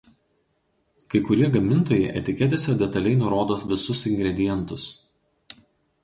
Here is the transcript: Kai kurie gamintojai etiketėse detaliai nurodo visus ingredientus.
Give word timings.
Kai 1.13 1.19
kurie 1.25 1.49
gamintojai 1.57 2.07
etiketėse 2.21 2.75
detaliai 2.79 3.19
nurodo 3.19 3.57
visus 3.73 4.01
ingredientus. 4.13 4.87